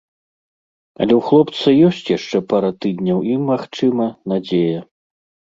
Але 1.03 1.13
ў 1.19 1.21
хлопца 1.27 1.73
ёсць 1.89 2.07
яшчэ 2.17 2.37
пара 2.55 2.71
тыдняў 2.87 3.19
і, 3.33 3.37
магчыма, 3.53 4.11
надзея. 4.35 4.81